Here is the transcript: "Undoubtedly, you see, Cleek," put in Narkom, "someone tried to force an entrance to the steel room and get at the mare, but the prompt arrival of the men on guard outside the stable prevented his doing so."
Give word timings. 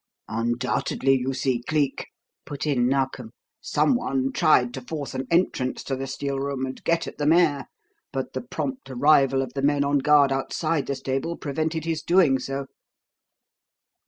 "Undoubtedly, 0.29 1.15
you 1.15 1.31
see, 1.31 1.61
Cleek," 1.67 2.07
put 2.43 2.65
in 2.65 2.87
Narkom, 2.87 3.29
"someone 3.61 4.31
tried 4.31 4.73
to 4.73 4.81
force 4.81 5.13
an 5.13 5.27
entrance 5.29 5.83
to 5.83 5.95
the 5.95 6.07
steel 6.07 6.39
room 6.39 6.65
and 6.65 6.83
get 6.83 7.05
at 7.05 7.19
the 7.19 7.27
mare, 7.27 7.67
but 8.11 8.33
the 8.33 8.41
prompt 8.41 8.89
arrival 8.89 9.43
of 9.43 9.53
the 9.53 9.61
men 9.61 9.83
on 9.83 9.99
guard 9.99 10.31
outside 10.31 10.87
the 10.87 10.95
stable 10.95 11.37
prevented 11.37 11.85
his 11.85 12.01
doing 12.01 12.39
so." 12.39 12.65